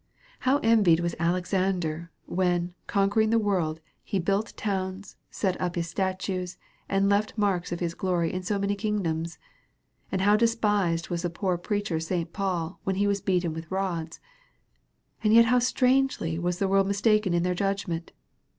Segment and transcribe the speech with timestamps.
[0.39, 6.57] How envied was Alexander, when, conquering the world, he built towns, set up his statues,
[6.89, 9.37] and left marks of his glory in so many kingdoms!
[10.11, 12.33] And how despised was the poor preacher St.
[12.33, 14.19] Paul, when he was beaten .with rods!
[15.23, 18.11] And yet how strangely was the world mistaken in their judgment!